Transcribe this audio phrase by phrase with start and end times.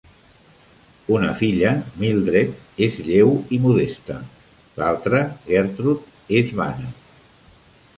[1.17, 2.57] Una filla, Mildred,
[2.87, 4.19] és lleu i modesta;
[4.83, 6.95] l'altre, Gertrude, és vana.